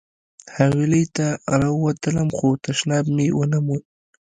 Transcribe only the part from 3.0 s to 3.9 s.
مې ونه موند.